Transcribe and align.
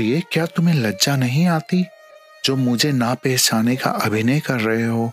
प्रिय 0.00 0.20
क्या 0.32 0.44
तुम्हें 0.46 0.74
लज्जा 0.74 1.14
नहीं 1.16 1.46
आती 1.46 1.82
जो 2.44 2.54
मुझे 2.56 2.92
ना 2.92 3.12
पहचाने 3.14 3.74
का 3.76 3.90
अभिनय 4.04 4.40
कर 4.40 4.60
रहे 4.60 4.84
हो? 4.84 5.10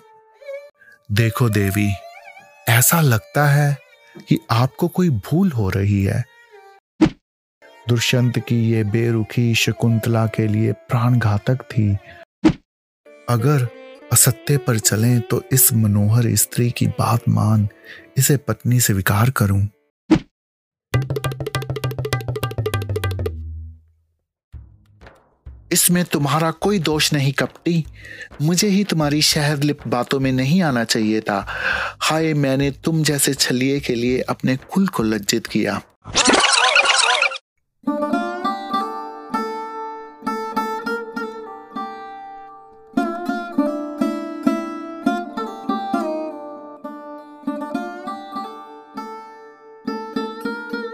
देखो 1.10 1.50
देवी, 1.50 1.90
ऐसा 2.70 3.02
लगता 3.02 3.46
है 3.48 3.78
कि 4.30 4.38
आपको 4.52 4.88
कोई 4.88 5.10
भूल 5.10 5.52
हो 5.52 5.70
रही 5.70 6.02
है। 6.04 6.24
दुष्यंत 7.90 8.40
की 8.40 8.62
ये 8.72 8.84
बेरुखी 8.84 9.54
शकुंतला 9.56 10.26
के 10.28 10.48
लिए 10.48 10.72
प्राण 10.72 11.20
घातक 11.20 11.64
थी। 11.64 11.92
अगर 13.30 13.68
असत्य 14.14 14.58
पर 14.58 14.80
चलें 14.80 15.20
तो 15.22 15.44
इस 15.52 15.72
मनोहर 15.74 16.36
स्त्री 16.36 16.72
की 16.72 16.88
बात 16.88 17.30
मान 17.30 17.68
इसे 18.18 18.38
पत्नी 18.38 18.80
स्वीकार 18.80 19.30
करूँ। 19.32 19.68
इसमें 25.78 26.06
तुम्हारा 26.06 26.50
कोई 26.52 26.80
दोष 26.80 27.12
नहीं 27.14 27.32
कपटी। 27.34 27.86
मुझे 28.42 28.68
ही 28.68 28.84
तुम्हारी 28.84 29.22
शहर 29.22 29.58
लिप 29.58 29.80
बातों 29.88 30.20
में 30.20 30.32
नहीं 30.32 30.62
आना 30.62 30.84
चाहिए 30.84 31.22
था। 31.22 31.46
हाय, 32.02 32.34
मैंने 32.34 32.72
तुम 32.72 33.04
जैसे 33.04 33.34
छलिए 33.34 33.80
के 33.80 33.96
लिए 33.96 34.22
अपने 34.22 34.56
कुल 34.72 34.88
को 34.88 35.04
लज्जित 35.04 35.48
किया। 35.48 35.82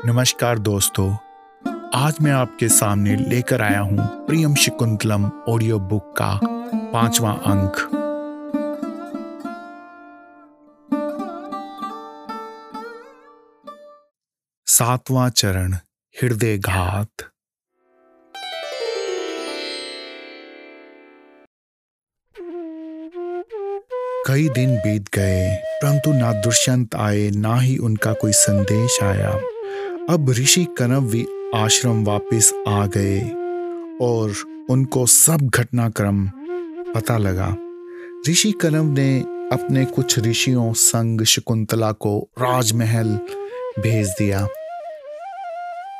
नमस्कार 0.06 0.60
दोस्तों 0.60 1.33
आज 1.96 2.16
मैं 2.22 2.32
आपके 2.32 2.68
सामने 2.70 3.16
लेकर 3.16 3.62
आया 3.62 3.80
हूँ 3.80 4.06
प्रियम 4.28 4.54
शिकुंतलम 4.56 5.26
ऑडियो 5.50 5.78
बुक 5.80 6.04
का 6.18 6.40
पांचवा 6.94 7.32
अंक। 7.32 7.76
सातवां 14.68 15.30
चरण 15.32 15.74
हृदय 16.16 16.58
घात 16.58 17.24
कई 24.28 24.50
दिन 24.50 24.76
बीत 24.78 25.10
गए, 25.16 25.56
परंतु 25.84 26.14
ना 26.14 26.32
दुष्यंत 26.42 26.96
आए, 26.96 27.30
ना 27.30 27.56
ही 27.56 27.78
उनका 27.78 28.14
कोई 28.14 28.32
संदेश 28.34 29.00
आया। 29.04 29.32
अब 30.10 30.30
ऋषि 30.40 30.66
कनव 30.78 31.10
भी 31.12 31.26
आश्रम 31.56 32.04
वापस 32.06 32.52
आ 32.68 32.86
गए 32.88 33.20
और 34.02 34.34
उनको 34.70 35.06
सब 35.06 35.50
घटनाक्रम 35.50 36.26
पता 36.96 37.18
लगा। 37.18 37.56
ऋषि 38.30 38.52
कलम 38.52 38.86
ने 38.90 39.20
अपने 39.54 39.84
कुछ 39.86 40.18
ऋषियों 40.20 40.72
संग 40.74 41.24
शकुंतला 41.24 41.92
को 41.92 42.18
राजमहल 42.40 43.14
भेज 43.80 44.10
दिया। 44.10 44.48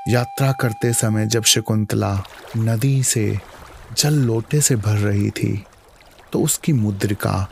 यात्रा 0.10 0.52
करते 0.52 0.94
समय 0.94 1.26
जब 1.28 1.44
शकुंतला 1.44 2.14
नदी 2.58 3.04
से 3.04 3.38
जल 3.98 4.14
लोटे 4.22 4.62
से 4.62 4.76
भर 4.76 4.98
रही 4.98 5.30
थी 5.30 5.56
तो 6.34 6.42
उसकी 6.42 6.74
मुद्रिका, 6.74 7.48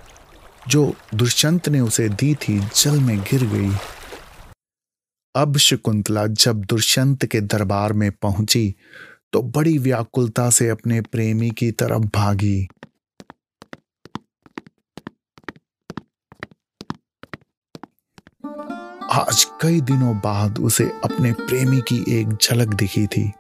जो 0.68 0.94
दुष्यंत 1.16 1.70
ने 1.70 1.80
उसे 1.80 2.10
दी 2.10 2.34
थी, 2.36 2.60
जल 2.76 3.00
में 3.00 3.20
गिर 3.22 3.44
गई। 3.46 3.72
अब 5.36 5.58
शकुंतला 5.58 6.26
जब 6.28 6.62
दुष्यंत 6.62 7.26
के 7.26 7.40
दरबार 7.42 7.94
में 7.94 8.12
पहुँची 8.12 8.74
तो 9.34 9.42
बड़ी 9.42 9.78
व्याकुलता 9.78 10.50
से 10.50 10.68
अपने 10.70 11.00
प्रेमी 11.02 11.50
की 11.50 11.72
तरफ़ 11.72 12.06
भागी। 12.16 12.68
आज 19.12 19.46
कई 19.62 19.82
दिनों 19.82 20.16
बाद 20.16 20.60
उसे 20.60 20.92
अपने 21.06 21.32
प्रेमी 21.34 21.82
की 21.82 22.04
एक 22.10 22.34
झलक 22.34 22.74
दिखी 22.74 23.08
थी। 23.08 23.32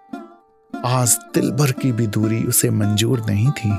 आज 0.73 1.17
दिल 1.33 1.51
भर 1.51 1.71
की 1.71 1.91
भी 1.91 2.07
दूरी 2.07 2.43
उसे 2.43 2.69
मंजूर 2.69 3.25
नहीं 3.25 3.51
थी, 3.51 3.71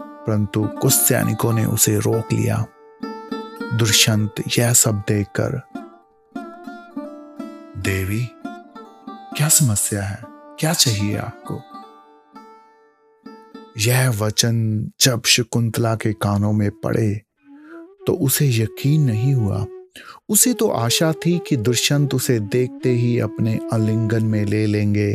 परंतु 0.00 0.68
कुछ 0.80 0.92
सैनिकों 0.92 1.52
ने 1.52 1.64
उसे 1.64 1.98
रोक 1.98 2.32
लिया। 2.32 2.64
दुष्यंत 3.74 4.42
यह 4.58 4.72
सब 4.74 5.02
देखकर 5.08 5.60
देवी, 7.90 8.20
क्या 9.36 9.48
समस्या 9.48 10.02
है? 10.02 10.18
क्या 10.58 10.72
चाहिए 10.72 11.16
आपको? 11.18 11.54
यह 13.78 14.10
वचन 14.10 14.90
जब 15.00 15.22
शकुंतला 15.24 15.94
के 15.94 16.12
कानों 16.12 16.52
में 16.52 16.70
पड़े 16.70 17.10
तो 18.06 18.12
उसे 18.16 18.46
यकीन 18.48 19.02
नहीं 19.02 19.32
हुआ। 19.34 19.64
उसे 20.28 20.52
तो 20.54 20.68
आशा 20.68 21.12
थी 21.12 21.36
कि 21.48 21.56
दुष्यंत 21.56 22.14
उसे 22.14 22.38
देखते 22.54 22.90
ही 22.90 23.18
अपने 23.18 23.58
अलिंगन 23.72 24.24
में 24.24 24.44
ले 24.44 24.64
लेंगे, 24.66 25.12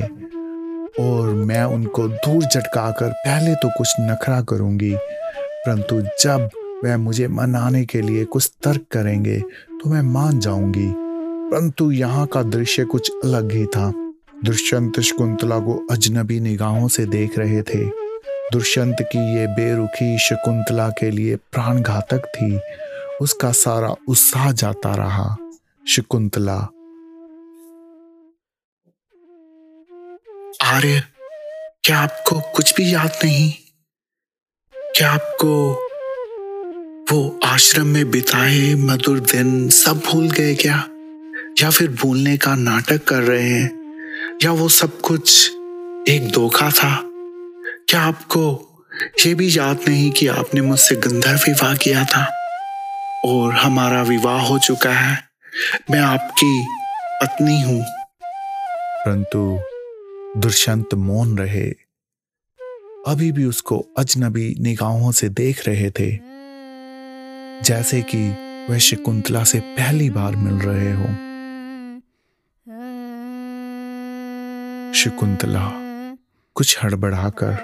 और 1.00 1.34
मैं 1.46 1.64
उनको 1.64 2.08
दूर 2.08 2.44
झटकाकर 2.44 3.12
पहले 3.12 3.56
तो 3.56 3.70
कुछ 3.78 3.96
नखरा 4.02 4.42
करूँगी, 4.42 4.94
परंतु 4.96 6.02
जब 6.02 6.50
वह 6.84 6.98
मुझे 6.98 7.28
मनाने 7.28 7.86
के 7.86 8.02
लिए 8.02 8.26
कुछ 8.26 8.52
तर्क 8.64 8.86
करेंगे 8.92 9.40
तो 9.40 9.90
मैं 9.90 10.02
मान 10.12 10.40
जाऊँगी। 10.40 10.94
परंतु 11.46 11.92
यहाँ 11.92 12.28
का 12.28 12.44
दृश्य 12.44 12.86
कुछ 12.86 13.12
अलग 13.24 13.52
ही 13.52 13.66
था। 13.66 14.14
दुष्यंत 14.46 15.00
शकुंतला 15.00 15.60
को 15.60 15.88
अजनबी 15.92 16.40
निगाहों 16.40 16.88
से 16.88 17.06
देख 17.06 17.38
रहे 17.40 17.62
थे। 17.62 17.86
दुष्यंत 18.52 18.96
की 19.02 19.38
ये 19.38 19.48
बेरुखी 19.48 20.18
शकुंतला 20.18 20.90
के 20.90 21.12
लिए 21.12 21.36
प्राण 21.36 21.82
घातक 21.82 22.26
थी। 22.26 22.60
उसका 23.22 23.52
सारा 23.52 23.96
उत्साह 24.08 24.52
जाता 24.52 24.96
रहा। 24.96 25.36
शकुंतला, 25.88 26.58
आर्य, 30.64 31.04
क्या 31.84 32.00
आपको 32.00 32.40
कुछ 32.40 32.76
भी 32.76 32.94
याद 32.94 33.12
नहीं? 33.24 33.54
क्या 34.96 35.12
आपको 35.12 35.74
वो 37.12 37.40
आश्रम 37.44 37.88
में 37.88 38.12
बिताए 38.12 38.74
मधुर 38.74 39.20
दिन 39.20 39.70
सब 39.70 40.00
भूल 40.00 40.30
गए 40.30 40.56
क्या? 40.56 40.90
या 41.62 41.70
फिर 41.70 41.92
भूलने 41.92 42.38
का 42.38 42.56
नाटक 42.56 43.04
कर 43.04 43.22
रहे 43.22 43.50
हैं, 43.50 43.72
या 44.44 44.52
वो 44.52 44.70
सब 44.70 45.02
कुछ 45.02 45.52
एक 46.10 46.32
धोखा 46.34 46.70
था? 46.70 47.00
क्या 47.90 48.02
आपको 48.02 48.72
ये 49.26 49.36
भी 49.36 49.58
याद 49.58 49.80
नहीं 49.88 50.12
कि 50.12 50.28
आपने 50.28 50.62
मुझसे 50.62 50.96
गंधर्व 50.96 51.38
विवाह 51.38 51.76
किया 51.76 52.06
था? 52.06 52.26
और 53.26 53.54
हमारा 53.54 54.02
विवाह 54.02 54.42
हो 54.42 54.60
चुका 54.60 54.90
है। 54.90 55.24
मैं 55.92 56.00
आपकी 56.00 56.66
पत्नी 57.22 57.62
हूँ। 57.62 57.86
परंतु 59.06 59.60
दुष्यंत 60.40 60.94
मौन 60.94 61.38
रहे। 61.38 61.70
अभी 63.08 63.32
भी 63.32 63.46
उसको 63.46 63.88
अजनबी 63.98 64.56
निगाहों 64.60 65.12
से 65.12 65.30
देख 65.30 65.68
रहे 65.68 65.92
थे। 65.92 66.20
जैसे 67.64 68.02
कि 68.02 68.30
वह 68.70 68.78
शकुंतला 68.78 69.44
से 69.44 69.60
पहली 69.60 70.10
बार 70.10 70.36
मिल 70.36 70.54
रहे 70.54 70.94
हो। 70.94 71.25
शकुंतला, 75.06 75.72
कुछ 76.56 76.84
हड़बड़ाकर, 76.84 77.58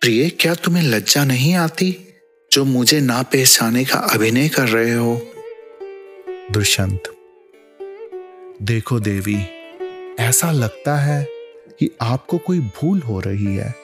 प्रिय, 0.00 0.28
क्या 0.30 0.54
तुम्हें 0.54 0.82
लज्जा 0.82 1.24
नहीं 1.24 1.54
आती 1.54 1.96
जो 2.52 2.64
मुझे 2.64 3.00
ना 3.00 3.22
पहचाने 3.22 3.84
का 3.84 3.98
अभिनय 3.98 4.48
कर 4.48 4.68
रहे 4.68 4.94
हो? 4.94 5.14
दुष्यंत, 6.52 7.02
देखो 8.62 9.00
देवी, 9.00 9.38
ऐसा 10.18 10.50
लगता 10.50 10.96
है 10.96 11.28
कि 11.78 11.90
आपको 12.02 12.38
कोई 12.38 12.60
भूल 12.60 13.00
हो 13.00 13.20
रही 13.20 13.54
है। 13.56 13.74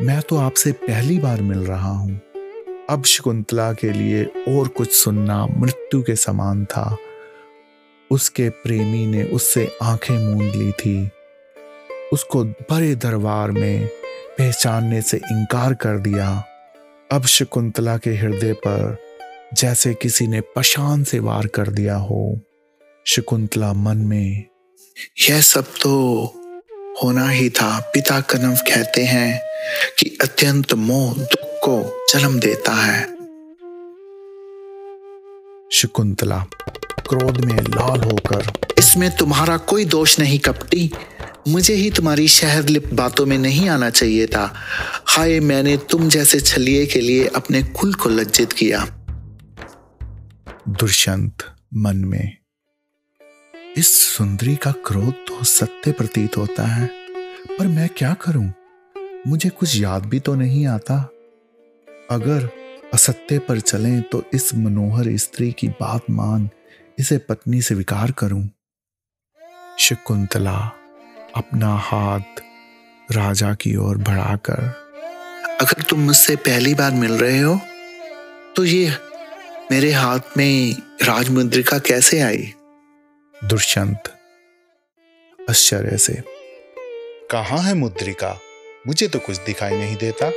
मैं 0.00 0.20
तो 0.22 0.36
आपसे 0.36 0.72
पहली 0.72 1.18
बार 1.18 1.42
मिल 1.42 1.58
रहा 1.58 1.90
हूँ। 1.90 2.20
अब 2.90 3.04
शकुंतला 3.04 3.72
के 3.72 3.92
लिए 3.92 4.24
और 4.24 4.68
कुछ 4.68 4.92
सुनना 4.92 5.46
मृत्यु 5.46 6.02
के 6.02 6.16
समान 6.16 6.64
था। 6.64 6.96
उसके 8.10 8.48
प्रेमी 8.48 9.06
ने 9.06 9.24
उससे 9.24 9.78
आँखें 9.82 10.18
मूंद 10.18 10.54
ली 10.54 10.72
थी। 10.72 11.10
उसको 12.14 12.44
बड़े 12.44 12.94
दरबार 12.94 13.50
में 13.50 13.86
पहचानने 14.38 15.00
से 15.02 15.16
इनकार 15.16 15.74
कर 15.74 15.98
दिया। 15.98 16.28
अब 17.10 17.26
शकुंतला 17.26 17.96
के 17.98 18.10
हृदय 18.10 18.52
पर 18.66 18.96
जैसे 19.54 19.92
किसी 19.94 20.26
ने 20.26 20.40
पशान 20.56 21.02
से 21.04 21.18
वार 21.18 21.46
कर 21.46 21.68
दिया 21.70 21.96
हो, 21.96 22.40
शकुंतला 23.06 23.72
मन 23.72 23.96
में, 23.98 24.44
यह 25.28 25.40
सब 25.40 25.72
तो 25.82 25.94
होना 27.02 27.28
ही 27.28 27.48
था। 27.50 27.78
पिता 27.94 28.20
कनव 28.20 28.54
कहते 28.68 29.04
हैं 29.04 29.40
कि 29.98 30.16
अत्यंत 30.22 30.74
मोह 30.74 31.14
दुख 31.14 31.48
को 31.64 31.78
जन्म 32.10 32.38
देता 32.40 32.72
है। 32.72 33.02
शकुंतला 35.72 36.38
क्रोध 37.08 37.44
में 37.44 37.56
लाल 37.56 38.00
होकर, 38.02 38.52
इसमें 38.78 39.10
तुम्हारा 39.16 39.56
कोई 39.56 39.84
दोष 39.84 40.18
नहीं 40.18 40.38
कपटी। 40.38 40.90
मुझे 41.48 41.74
ही 41.74 41.90
तुम्हारी 41.90 42.28
शहर 42.28 42.68
लिप 42.68 42.92
बातों 42.94 43.26
में 43.26 43.38
नहीं 43.38 43.68
आना 43.68 43.90
चाहिए 43.90 44.26
था। 44.26 44.52
हाय, 45.06 45.40
मैंने 45.40 45.76
तुम 45.90 46.08
जैसे 46.08 46.40
छलिए 46.40 46.86
के 46.86 47.00
लिए 47.00 47.26
अपने 47.26 47.62
कुल 47.62 47.94
को 47.94 48.08
लज्जित 48.08 48.52
किया। 48.52 48.84
दुष्यंत, 50.68 51.44
मन 51.74 51.96
में, 51.96 52.36
इस 53.76 53.92
सुंदरी 54.16 54.56
का 54.56 54.72
क्रोध 54.86 55.14
तो 55.28 55.44
सत्य 55.44 55.92
प्रतीत 55.92 56.36
होता 56.36 56.66
है, 56.66 56.86
पर 57.58 57.66
मैं 57.66 57.88
क्या 57.88 58.14
करूँ? 58.14 58.52
मुझे 59.26 59.48
कुछ 59.48 59.76
याद 59.76 60.06
भी 60.06 60.20
तो 60.20 60.34
नहीं 60.34 60.66
आता। 60.66 60.96
अगर 62.10 62.48
असत्य 62.94 63.38
पर 63.38 63.60
चलें 63.60 64.02
तो 64.02 64.22
इस 64.34 64.54
मनोहर 64.54 65.16
स्त्री 65.16 65.50
की 65.52 65.68
बात 65.68 66.10
मान, 66.10 66.48
इसे 66.98 67.18
पत्नी 67.18 67.62
से 67.62 67.74
विकार 67.74 68.12
करूँ। 68.12 68.48
शकुंतला 69.78 70.72
अपना 71.36 71.68
हाथ 71.74 72.42
राजा 73.10 73.54
की 73.54 73.74
ओर 73.76 73.96
बढ़ाकर। 73.98 74.60
अगर 75.60 75.82
तुम 75.82 76.00
मुझसे 76.00 76.36
पहली 76.36 76.74
बार 76.74 76.90
मिल 76.90 77.12
रहे 77.12 77.38
हो 77.38 77.58
तो 78.56 78.64
ये 78.64 78.92
मेरे 79.70 79.92
हाथ 79.92 80.36
में 80.36 80.76
राजमुद्रिका 81.02 81.78
कैसे 81.78 82.20
आई? 82.20 82.52
दुष्यंत 83.44 84.12
आश्चर्य 85.50 85.98
से 85.98 86.22
कहा 87.30 87.56
है 87.56 87.74
मुद्रिका? 87.74 88.38
मुझे 88.86 89.08
तो 89.08 89.18
कुछ 89.18 89.36
दिखाई 89.36 89.76
नहीं 89.76 89.96
देता। 89.96 90.30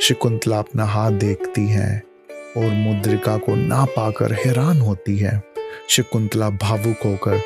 शकुंतला 0.00 0.58
अपना 0.58 0.84
हाथ 0.84 1.10
देखती 1.10 1.68
है 1.68 2.02
और 2.56 2.70
मुद्रिका 2.74 3.36
को 3.36 3.54
ना 3.54 3.84
पाकर 3.84 4.32
हैरान 4.32 4.80
होती 4.80 5.18
है। 5.18 5.42
शकुंतला 5.90 6.50
भावुक 6.50 7.02
होकर 7.04 7.40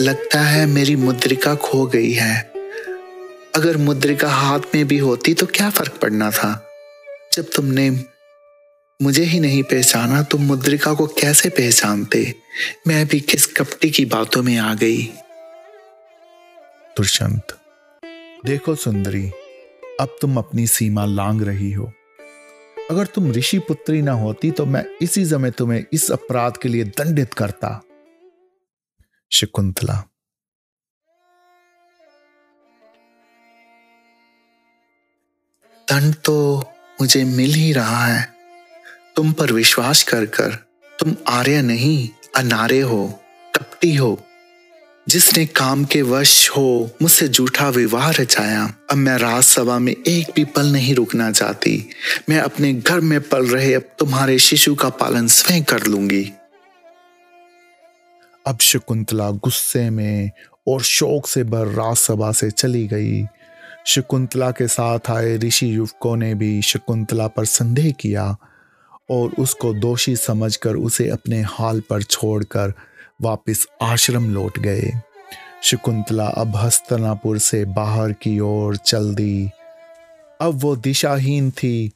लगता 0.00 0.40
है 0.40 0.64
मेरी 0.66 0.94
मुद्रिका 0.96 1.54
खो 1.54 1.84
गई 1.86 2.12
है। 2.12 2.38
अगर 3.54 3.76
मुद्रिका 3.76 4.28
हाथ 4.28 4.60
में 4.74 4.86
भी 4.88 4.98
होती 4.98 5.34
तो 5.34 5.46
क्या 5.46 5.68
फ़र्क 5.70 5.98
पड़ना 6.02 6.30
था? 6.30 6.50
जब 7.32 7.50
तुमने 7.56 7.88
मुझे 9.00 9.22
ही 9.22 9.40
नहीं 9.40 9.62
पहचाना 9.62 10.22
तो 10.22 10.38
मुद्रिका 10.38 10.94
को 10.94 11.06
कैसे 11.20 11.48
पहचानते? 11.48 12.34
मैं 12.86 13.06
भी 13.06 13.20
किस 13.20 13.46
कपटी 13.46 13.90
की 13.90 14.04
बातों 14.04 14.42
में 14.42 14.56
आ 14.58 14.74
गई? 14.74 15.02
दुष्यंत, 16.96 17.56
देखो 18.46 18.74
सुंदरी, 18.74 19.26
अब 20.00 20.16
तुम 20.20 20.36
अपनी 20.36 20.66
सीमा 20.66 21.04
लांग 21.04 21.42
रही 21.42 21.72
हो। 21.72 21.92
अगर 22.90 23.06
तुम 23.06 23.32
ऋषि 23.32 23.58
पुत्री 23.58 24.02
ना 24.02 24.12
होती 24.12 24.50
तो 24.50 24.66
मैं 24.66 24.84
इसी 25.02 25.26
समय 25.26 25.50
तुम्हें 25.50 25.84
इस 25.92 26.10
अपराध 26.10 26.56
के 26.56 26.68
लिए 26.68 26.84
दंडित 26.84 27.34
करता। 27.34 27.80
शकुंतला 29.34 29.94
दंड 35.92 36.14
तो 36.14 36.60
मुझे 37.00 37.24
मिल 37.24 37.54
ही 37.54 37.72
रहा 37.72 38.04
है। 38.06 38.32
तुम 39.16 39.32
पर 39.32 39.52
विश्वास 39.52 40.02
कर 40.02 40.26
कर 40.26 40.54
तुम 40.98 41.16
आर्य 41.28 41.62
नहीं, 41.62 42.08
अनार्य 42.36 42.80
हो 42.80 43.20
कपटी 43.54 43.94
हो। 43.94 44.22
जिसने 45.08 45.46
काम 45.46 45.84
के 45.84 46.02
वश 46.02 46.50
हो, 46.50 46.90
मुझसे 47.02 47.28
झूठा 47.28 47.68
विवाह 47.68 48.10
रचाया। 48.10 48.74
अब 48.90 48.96
मैं 48.96 49.18
राजसभा 49.18 49.78
में 49.78 49.92
एक 49.92 50.32
भी 50.36 50.44
पल 50.44 50.66
नहीं 50.66 50.94
रुकना 50.94 51.30
चाहती। 51.32 51.90
मैं 52.28 52.38
अपने 52.40 52.72
घर 52.74 53.00
में 53.00 53.20
पल 53.20 53.46
रहे 53.46 53.74
अब 53.74 53.82
तुम्हारे 53.98 54.38
शिशु 54.38 54.74
का 54.74 54.88
पालन 54.88 55.26
स्वयं 55.26 55.64
कर 55.64 55.86
लूँगी। 55.86 56.32
अब 58.46 58.58
शकुंतला 58.60 59.30
गुस्से 59.30 59.90
में 59.90 60.30
और 60.68 60.82
शोक 60.82 61.26
से 61.26 61.44
भर 61.44 61.66
राजसभा 61.66 62.32
से 62.32 62.50
चली 62.50 62.86
गई। 62.86 63.26
शकुंतला 63.86 64.50
के 64.50 64.68
साथ 64.68 64.98
आए 65.10 65.36
ऋषि 65.36 65.76
युवकों 65.76 66.16
ने 66.16 66.34
भी 66.34 66.62
शकुंतला 66.62 67.28
पर 67.28 67.44
संदेह 67.44 67.90
किया 67.92 68.36
और 69.10 69.34
उसको 69.38 69.72
दोषी 69.74 70.16
समझकर 70.16 70.76
उसे 70.76 71.08
अपने 71.08 71.40
हाल 71.42 71.80
पर 71.80 72.02
छोड़कर 72.02 72.72
वापस 73.22 73.66
आश्रम 73.82 74.30
लौट 74.30 74.58
गए। 74.58 74.92
शकुंतला 75.62 76.26
अब 76.26 76.56
हस्तनापुर 76.56 77.38
से 77.38 77.64
बाहर 77.64 78.12
की 78.12 78.40
ओर 78.40 78.76
चल 78.76 79.14
दी 79.14 79.50
अब 80.40 80.52
वो 80.54 80.76
दिशाहीन 80.76 81.50
थी। 81.50 81.90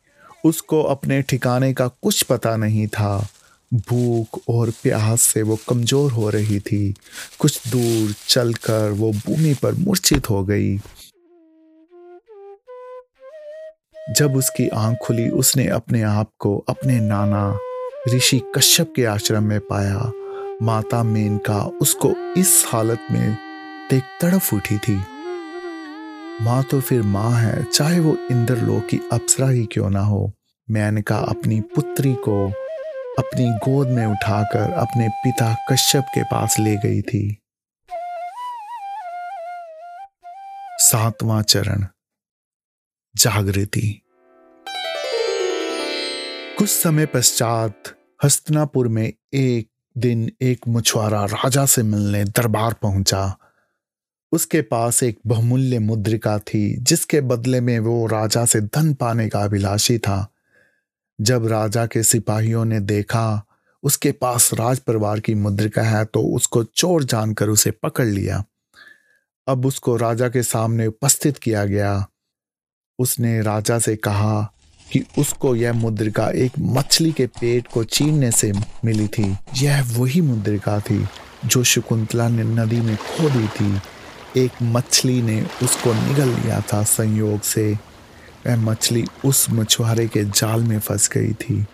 उसको 0.45 0.83
अपने 0.83 1.23
ठिकाने 1.23 1.73
का 1.75 1.89
कुछ 1.89 2.23
पता 2.23 2.57
नहीं 2.57 2.87
था। 2.87 3.29
भूख 3.75 4.41
और 4.49 4.71
प्यास 4.71 5.21
से 5.21 5.43
वो 5.43 5.59
कमज़ोर 5.69 6.13
हो 6.13 6.31
रही 6.31 6.61
थी। 6.61 6.95
कुछ 7.39 7.69
दूर 7.69 8.15
चलकर 8.29 8.91
वो 8.91 9.13
भूमि 9.13 9.55
पर 9.55 9.75
मूर्छित 9.75 10.31
हो 10.31 10.45
गई। 10.45 10.77
जब 14.17 14.37
उसकी 14.37 14.69
आँख 14.69 14.99
खुली, 15.03 15.29
उसने 15.29 15.67
अपने 15.69 16.03
आप 16.03 16.31
को 16.39 16.65
अपने 16.69 17.01
नाना 17.01 17.59
ऋषि 18.15 18.41
कश्यप 18.57 18.93
के 18.97 19.05
आश्रम 19.05 19.43
में 19.43 19.61
पाया। 19.61 20.13
माता 20.63 21.03
मेनका 21.03 21.63
उसको 21.83 22.35
इस 22.37 22.65
हालत 22.69 23.07
में 23.11 23.37
देख 23.91 24.03
तड़फ 24.21 24.55
उठी 24.55 24.79
थी। 24.79 25.01
माँ 26.43 26.63
तो 26.63 26.81
फिर 26.81 27.03
माँ 27.03 27.31
है, 27.31 27.65
चाहे 27.65 28.01
वो 28.01 28.17
इंद्रलोक 28.31 28.87
की 28.87 29.01
अप्सरा 29.13 29.49
ही 29.49 29.65
क्यों 29.65 29.91
ना 29.91 30.01
हो। 30.01 30.33
मेनका 30.71 31.19
अपनी 31.19 31.61
पुत्री 31.61 32.15
को 32.15 32.68
अपनी 33.19 33.51
गोद 33.51 33.89
में 33.89 34.07
उठाकर 34.07 34.73
अपने 34.73 35.09
पिता 35.09 35.57
कश्यप 35.73 36.05
के 36.15 36.23
पास 36.23 36.57
ले 36.59 36.77
गई 36.77 37.03
थी। 37.03 37.39
सातवां 40.79 41.43
चरण। 41.43 41.87
जागृति। 43.17 44.03
कुछ 46.59 46.69
समय 46.69 47.07
पश्चात 47.07 47.83
हस्तनापुर 48.25 48.89
में 48.89 49.13
एक 49.35 49.69
दिन 49.99 50.33
एक 50.43 50.61
मछुआरा 50.69 51.25
राजा 51.25 51.67
से 51.67 51.83
मिलने 51.83 52.25
दरबार 52.25 52.75
पहुँचा। 52.75 53.39
उसके 54.33 54.63
पास 54.63 55.03
एक 55.03 55.19
बहुमूल्य 55.27 55.79
मुद्रिका 55.79 56.39
थी, 56.39 56.77
जिसके 56.77 57.21
बदले 57.21 57.61
में 57.61 57.79
वो 57.79 58.07
राजा 58.07 58.45
से 58.45 58.61
धन 58.61 58.95
पाने 58.95 59.29
का 59.29 59.45
अभिलाषी 59.45 59.99
था। 59.99 60.29
जब 61.21 61.47
राजा 61.47 61.87
के 61.87 62.03
सिपाहियों 62.03 62.65
ने 62.65 62.81
देखा, 62.81 63.45
उसके 63.83 64.13
पास 64.13 64.51
राज 64.55 64.79
परिवार 64.79 65.21
की 65.21 65.35
मुद्रिका 65.35 65.83
है 65.83 66.05
तो 66.05 66.21
उसको 66.23 66.65
चोर 66.65 67.05
जानकर 67.05 67.49
उसे 67.49 67.71
पकड़ 67.71 68.07
लिया। 68.07 68.45
अब 69.49 69.67
उसको 69.67 69.97
राजा 69.97 70.29
के 70.29 70.43
सामने 70.43 70.87
उपस्थित 70.87 71.39
किया 71.39 71.65
गया। 71.65 72.07
उसने 72.99 73.41
राजा 73.43 73.79
से 73.79 73.97
कहा 73.97 74.53
कि 74.93 75.05
उसको 75.19 75.55
यह 75.57 75.73
मुद्रिका 75.73 76.31
एक 76.31 76.53
मछली 76.59 77.13
के 77.13 77.27
पेट 77.27 77.67
को 77.75 77.85
चीरने 77.85 78.31
से 78.31 78.53
मिली 78.85 79.09
थी। 79.09 79.37
यह 79.57 79.85
वही 79.99 80.21
मुद्रिका 80.21 80.81
थी 80.81 81.07
जो 81.45 81.65
शकुंतला 81.65 82.29
ने 82.29 82.45
नदी 82.45 82.81
में 82.81 82.97
खो 82.97 83.31
दी 83.31 83.49
थी। 83.49 83.81
एक 84.37 84.51
मछली 84.63 85.23
ने 85.23 85.43
उसको 85.63 85.93
निगल 85.93 86.29
लिया 86.29 86.61
था 86.61 86.83
संयोग 86.83 87.41
से। 87.41 87.79
वह 88.47 88.57
मछली 88.57 89.05
उस 89.25 89.47
मछुआरे 89.51 90.07
के 90.09 90.25
जाल 90.25 90.63
में 90.65 90.79
फंस 90.79 91.09
गई 91.09 91.33
थी। 91.33 91.67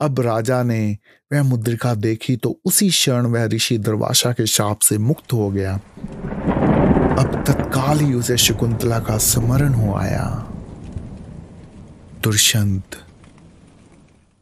अब 0.00 0.20
राजा 0.20 0.62
ने 0.62 0.98
वह 1.32 1.42
मुद्रिका 1.42 1.94
देखी 1.94 2.36
तो 2.36 2.60
उसी 2.64 2.88
क्षण 2.90 3.26
वह 3.26 3.44
ऋषि 3.44 3.78
दरवाशा 3.78 4.32
के 4.32 4.46
शाप 4.46 4.78
से 4.78 4.98
मुक्त 4.98 5.32
हो 5.32 5.50
गया। 5.50 5.74
अब 7.16 7.44
तत्काल 7.46 8.00
ही 8.00 8.12
उसे 8.14 8.36
शकुंतला 8.36 8.98
का 8.98 9.18
स्मरण 9.18 9.74
हो 9.74 9.94
आया। 9.94 10.26
दुष्यंत 12.22 12.96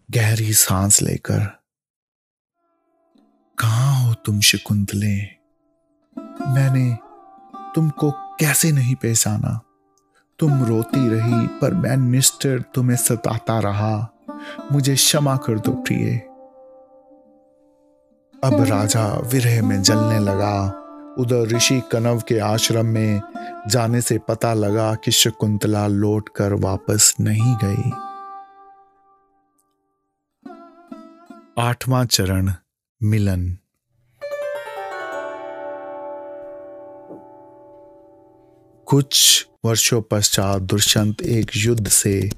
गहरी 0.09 0.53
सांस 0.53 1.03
लेकर, 1.03 1.41
कहा 3.59 3.91
हो 3.93 4.15
तुम 4.15 4.41
शकुंतले? 4.41 5.15
मैंने 6.47 6.97
तुमको 7.75 8.11
कैसे 8.41 8.73
नहीं 8.73 8.95
पहचाना 8.95 9.61
तुम 10.39 10.65
रोती 10.65 11.09
रही, 11.09 11.47
पर 11.47 11.75
मैं 11.75 11.97
निष्ठर, 11.97 12.63
तुम्हें 12.75 12.97
सताता 12.97 13.59
रहा। 13.59 14.11
मुझे 14.73 14.95
क्षमा 14.95 15.37
कर 15.37 15.59
दो 15.59 15.73
प्रिय। 15.73 16.17
अब 18.45 18.61
राजा 18.61 19.21
विरह 19.21 19.67
में 19.67 19.83
जलने 19.83 20.19
लगा। 20.19 20.81
उधर 21.19 21.43
ऋषि 21.43 21.83
कनव 21.93 22.21
के 22.21 22.39
आश्रम 22.39 22.87
में 22.87 23.23
जाने 23.69 24.01
से 24.01 24.19
पता 24.19 24.55
लगा 24.55 24.95
कि 24.95 25.11
शकुंतला 25.11 25.87
लौट 25.87 26.29
कर 26.29 26.53
वापस 26.53 27.15
नहीं 27.21 27.57
गई। 27.65 27.91
आठवां 31.59 32.07
चरण, 32.07 32.53
मिलन। 33.03 33.59
कुछ 38.87 39.47
वर्षों 39.65 40.03
पश्चात 40.03 40.63
दुष्यंत 40.63 41.23
एक 41.23 41.51
युद्ध 41.57 41.89
से 41.89 42.31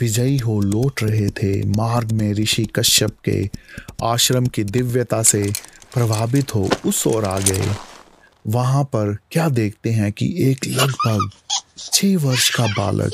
विजयी 0.00 0.38
हो 0.38 0.60
लौट 0.60 1.02
रहे 1.02 1.28
थे। 1.30 1.66
मार्ग 1.66 2.12
में 2.12 2.32
ऋषि 2.34 2.64
कश्यप 2.64 3.16
के 3.28 3.50
आश्रम 4.02 4.46
की 4.46 4.64
दिव्यता 4.64 5.22
से 5.22 5.52
प्रभावित 5.94 6.54
हो 6.54 6.68
उस 6.86 7.06
ओर 7.06 7.24
आ 7.24 7.38
गए। 7.38 7.74
वहाँ 8.46 8.84
पर 8.84 9.16
क्या 9.30 9.48
देखते 9.48 9.90
हैं 9.90 10.12
कि 10.12 10.34
एक 10.50 10.66
लगभग 10.66 11.30
छह 11.78 12.16
वर्ष 12.18 12.54
का 12.54 12.66
बालक 12.66 13.12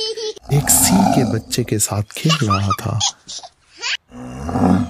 एक 0.53 0.71
सी 0.71 0.97
के 1.15 1.33
बच्चे 1.33 1.65
के 1.65 1.79
साथ 1.79 2.03
खेल 2.03 2.37
रहा 2.43 2.73
था। 2.81 2.99
वह 4.17 4.87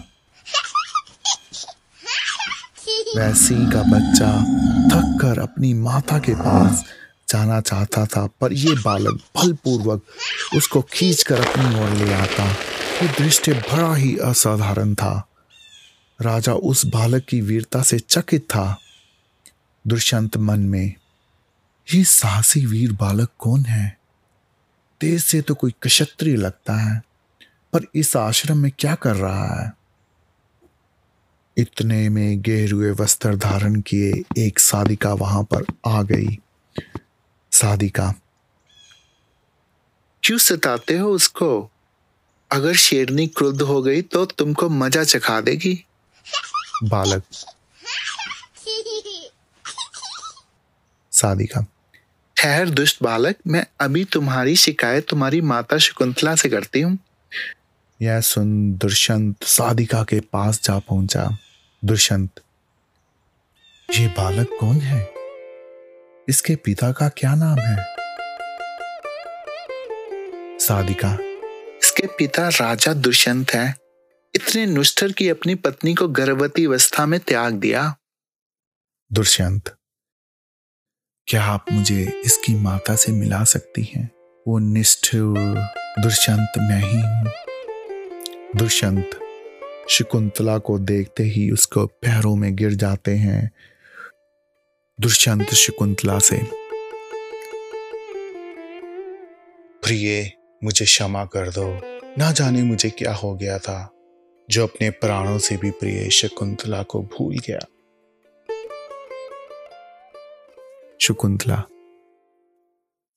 वैसी 3.17 3.55
का 3.55 3.83
बच्चा 3.83 4.33
थक 4.89 5.19
कर 5.23 5.39
अपनी 5.39 5.75
माता 5.75 6.19
के 6.19 6.35
पास 6.35 6.85
जाना 7.31 7.61
चाहता 7.61 8.07
था, 8.07 8.27
पर 8.41 8.53
यह 8.53 8.83
बालक 8.85 9.21
बलपूर्वक 9.37 10.03
उसको 10.57 10.83
खींच 10.83 11.23
कर 11.23 11.41
अपनी 11.41 11.81
ओर 11.81 11.91
ले 11.91 12.15
आता। 12.15 12.45
ये 13.03 13.09
दृश्य 13.09 13.53
बड़ा 13.53 13.95
ही 13.95 14.17
असाधारण 14.17 14.95
था। 14.95 15.27
राजा 16.21 16.55
उस 16.55 16.87
बालक 16.87 17.25
की 17.25 17.41
वीरता 17.41 17.83
से 17.83 17.99
चकित 17.99 18.43
था। 18.43 18.79
दुष्यंत 19.87 20.37
मन 20.37 20.61
में, 20.61 20.95
ये 21.95 22.05
साहसी 22.05 22.67
वीर 22.67 22.93
बालक 22.93 23.29
कौन 23.39 23.65
है? 23.65 23.99
तेज 25.01 25.25
से 25.25 25.41
तो 25.43 25.55
कोई 25.55 25.75
क्षत्रिय 25.83 26.37
लगता 26.37 26.75
है, 26.75 27.03
पर 27.73 27.81
इस 27.95 28.17
आश्रम 28.17 28.59
में 28.59 28.73
क्या 28.79 28.95
कर 28.95 29.17
रहा 29.17 29.63
है? 29.63 29.73
इतने 31.57 32.09
में 32.09 32.43
गहरुए 32.43 32.91
वस्त्र 32.91 33.37
धारण 33.37 33.81
किए 33.81 34.23
एक 34.39 34.59
साधिका 34.59 35.13
वहाँ 35.13 35.43
पर 35.43 35.65
आ 35.87 36.03
गई। 36.03 36.39
साधिका 37.61 38.13
क्यों 40.23 40.39
सताते 40.39 40.97
हो 40.99 41.11
उसको? 41.13 41.71
अगर 42.51 42.77
शेरनी 42.77 43.27
क्रुद्ध 43.27 43.63
हो 43.63 43.83
गई 43.83 44.03
तो 44.03 44.25
तुमको 44.27 44.69
मज़ा 44.69 45.05
चखा 45.05 45.41
देगी। 45.41 45.75
बालक। 46.85 47.23
साधिका 51.13 51.65
ठहर 52.37 52.71
दुष्ट 52.71 53.03
बालक 53.03 53.37
मैं 53.47 53.67
अभी 53.81 54.05
तुम्हारी 54.05 54.57
शिकायत 54.57 55.09
तुम्हारी 55.09 55.41
माता 55.41 55.79
शकुंतला 55.79 56.35
से 56.35 56.49
करती 56.49 56.81
हूँ। 56.81 56.99
यह 58.01 58.21
सुन 58.21 58.73
दुष्यंत 58.73 59.45
साधिका 59.45 60.03
के 60.05 60.21
पास 60.33 60.63
जा 60.65 60.79
पहुँचा। 60.79 61.29
दुष्यंत 61.83 62.41
ये 63.89 64.09
बालक 64.09 64.57
कौन 64.61 64.81
है? 64.81 65.20
इसके 66.31 66.57
पिता 66.57 66.93
का 66.93 67.09
क्या 67.09 67.35
नाम 67.35 67.59
है? 67.59 67.77
साधिका। 70.59 71.19
इसके 71.83 72.07
पिता 72.07 72.49
राजा 72.49 72.93
दुष्यंत 72.93 73.51
है। 73.51 73.77
इतने 74.35 74.67
नुष्ठर 74.67 75.13
की 75.13 75.29
अपनी 75.29 75.55
पत्नी 75.55 75.95
को 75.95 76.09
गर्भवती 76.09 76.67
अवस्था 76.67 77.07
में 77.07 77.21
त्याग 77.21 77.55
दिया। 77.55 77.97
दुष्यंत 79.13 79.75
क्या 81.27 81.45
आप 81.45 81.65
मुझे 81.73 82.23
इसकी 82.25 82.55
माता 82.55 82.97
से 82.97 83.13
मिला 83.13 83.45
सकती 83.45 83.83
हैं? 83.83 84.11
वो 84.49 84.59
निष्ठुर 84.59 85.39
दुष्यंत 85.99 86.53
मैं 86.59 86.83
ही 86.83 87.01
हूँ। 87.01 87.33
दुष्यंत 88.57 89.11
शकुंतला 89.89 90.59
को 90.59 90.79
देखते 90.79 91.23
ही 91.23 91.51
उसको 91.51 91.87
पैरों 91.87 92.37
में 92.37 92.57
गिर 92.57 92.75
जाते 92.75 93.11
हैं। 93.11 93.51
दुष्यंत 95.01 95.55
शकुंतला 95.55 96.19
से। 96.19 96.41
प्रिय 99.83 100.33
मुझे 100.65 100.85
क्षमा 100.85 101.25
कर 101.25 101.51
दो। 101.51 101.81
ना 102.19 102.33
जाने 102.33 102.63
मुझे 102.63 102.91
क्या 102.91 103.15
हो 103.15 103.35
गया 103.35 103.59
था 103.59 103.95
जो 104.51 104.67
अपने 104.67 104.91
प्राणों 104.91 105.39
से 105.39 105.57
भी 105.57 105.71
प्रिय 105.71 106.11
शकुंतला 106.11 106.83
को 106.83 107.03
भूल 107.03 107.39
गया। 107.39 107.59
शकुंतला। 111.01 111.57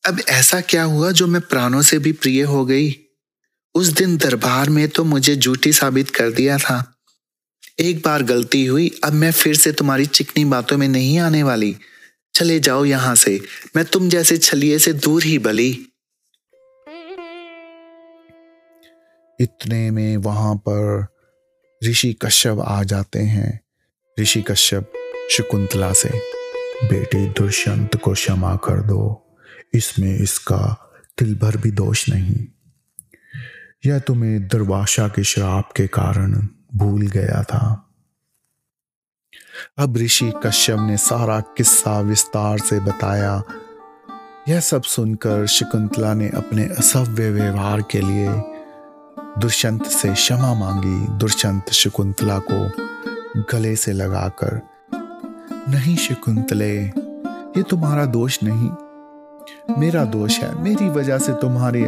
अब 0.08 0.22
ऐसा 0.30 0.62
क्या 0.62 0.84
हुआ 0.84 1.12
जो 1.12 1.28
मैं 1.28 1.42
प्राणों 1.42 1.82
से 1.82 2.00
भी 2.00 2.12
प्रिय 2.12 2.44
हो 2.44 2.66
गई? 2.66 2.96
उस 3.76 3.88
दिन 3.88 4.18
दरबार 4.18 4.70
में 4.70 4.90
तो 4.90 5.04
मुझे 5.04 5.36
झूठी 5.36 5.74
साबित 5.74 6.10
कर 6.10 6.32
दिया 6.32 6.58
था। 6.58 6.93
एक 7.80 8.02
बार 8.06 8.24
गलती 8.24 8.66
हुई, 8.66 9.00
अब 9.04 9.14
मैं 9.14 9.32
फिर 9.32 9.56
से 9.56 9.72
तुम्हारी 9.72 10.06
चिकनी 10.06 10.46
बातों 10.46 10.78
में 10.78 10.88
नहीं 10.88 11.20
आने 11.20 11.44
वाली। 11.44 11.78
चले 12.34 12.60
जाओ 12.60 12.86
यहाँ 12.86 13.16
से, 13.16 13.42
मैं 13.76 13.86
तुम 13.86 14.10
जैसे 14.10 14.38
छलिए 14.38 14.80
से 14.80 14.94
दूर 14.94 15.24
ही 15.24 15.40
बली। 15.40 15.88
इतने 19.40 19.92
में 19.92 20.18
वहाँ 20.18 20.56
पर 20.56 21.08
ऋषि 21.86 22.14
कश्यप 22.14 22.60
आ 22.60 22.84
जाते 22.84 23.20
हैं। 23.20 23.62
ऋषि 24.20 24.42
कश्यप 24.42 24.94
शकुंतला 25.32 25.94
से, 25.94 26.10
बेटे, 26.84 27.30
दुष्यंत 27.30 27.96
को 27.96 28.14
क्षमा 28.14 28.56
कर 28.56 28.82
दो। 28.82 29.36
इसमें 29.74 30.20
इसका 30.20 30.92
तिल 31.18 31.36
भर 31.36 31.58
भी 31.58 31.72
दोष 31.72 32.10
नहीं। 32.10 32.46
यह 33.86 34.00
तुम्हें 34.00 34.48
दुर्वाशा 34.48 35.08
के 35.08 35.24
श्राप 35.24 35.72
के 35.72 35.88
कारण 35.88 36.48
भूल 36.76 37.08
गया 37.08 37.44
था। 37.44 37.90
अब 39.78 39.98
ऋषि 39.98 40.34
कश्यप 40.46 40.80
ने 40.80 40.98
सारा 40.98 41.40
किस्सा 41.40 42.00
विस्तार 42.00 42.58
से 42.60 42.80
बताया। 42.80 43.44
यह 44.48 44.60
सब 44.60 44.84
सुनकर 44.84 45.46
शकुंतला 45.48 46.14
ने 46.14 46.30
अपने 46.30 46.64
असभ्य 46.66 47.32
व्यवहार 47.32 47.82
के 47.82 48.02
लिए 48.02 48.30
दुष्यंत 49.40 49.86
से 49.86 50.14
क्षमा 50.14 50.54
मांगी। 50.54 51.18
दुष्यंत 51.18 51.70
शकुंतला 51.70 52.40
को 52.40 52.72
गले 53.52 53.76
से 53.76 53.92
लगाकर, 53.92 54.62
नहीं 55.70 55.96
शकुंतले, 55.96 56.86
ये 57.58 57.64
तुम्हारा 57.64 58.06
दोष 58.06 58.40
नहीं। 58.44 58.70
मेरा 59.78 60.06
दोष 60.06 60.40
है। 60.40 60.62
मेरी 60.62 60.90
वजह 60.90 61.18
से 61.18 61.34
तुम्हारे 61.34 61.82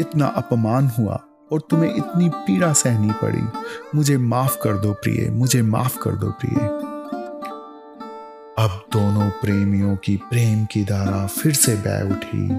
इतना 0.00 0.26
अपमान 0.26 0.88
हुआ। 0.98 1.25
और 1.52 1.60
तुम्हें 1.60 1.94
इतनी 1.94 2.28
पीड़ा 2.28 2.72
सहनी 2.72 3.12
पड़ी। 3.12 3.42
मुझे 3.94 4.18
माफ़ 4.18 4.56
कर 4.62 4.78
दो 4.78 4.92
प्रिय, 4.92 5.30
मुझे 5.30 5.62
माफ़ 5.62 5.98
कर 5.98 6.10
दो 6.10 6.30
प्रिय। 6.30 6.68
अब 8.58 8.84
दोनों 8.92 9.30
प्रेमियों 9.30 9.96
की 9.96 10.16
प्रेम 10.16 10.64
की 10.64 10.84
धारा 10.84 11.26
फिर 11.26 11.54
से 11.54 11.74
बह 11.74 12.14
उठी। 12.14 12.50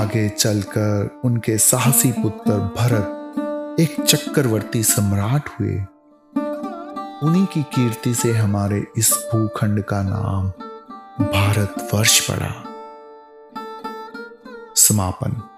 आगे 0.00 0.28
चलकर 0.28 1.20
उनके 1.24 1.58
साहसी 1.58 2.12
पुत्र 2.12 2.52
भरत 2.52 3.16
एक 3.80 4.00
चक्रवर्ती 4.00 4.82
सम्राट 4.82 5.48
हुए। 5.48 5.84
उन्हीं 7.22 7.46
की 7.46 7.62
कीर्ति 7.62 8.14
से 8.14 8.32
हमारे 8.32 8.86
इस 8.98 9.28
भूखंड 9.32 9.82
का 9.82 10.02
नाम 10.02 10.48
भारतवर्ष 11.26 12.30
पड़ा। 12.30 12.64
समापन। 14.76 15.49